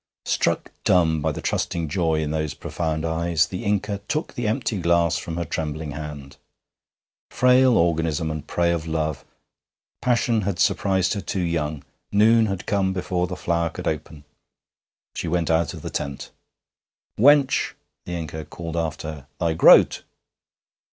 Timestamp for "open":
13.87-14.23